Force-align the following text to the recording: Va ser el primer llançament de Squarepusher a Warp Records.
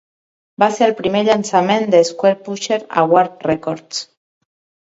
Va 0.63 0.69
ser 0.77 0.85
el 0.91 0.95
primer 1.01 1.19
llançament 1.27 1.85
de 1.97 2.01
Squarepusher 2.11 2.81
a 3.03 3.07
Warp 3.15 3.47
Records. 3.51 4.05